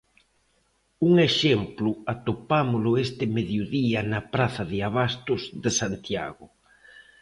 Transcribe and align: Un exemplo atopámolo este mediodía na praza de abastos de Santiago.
Un 1.07 1.13
exemplo 1.29 1.89
atopámolo 2.13 2.91
este 3.05 3.25
mediodía 3.37 3.99
na 4.11 4.21
praza 4.33 4.63
de 4.71 4.77
abastos 4.89 5.41
de 5.63 5.71
Santiago. 5.79 6.45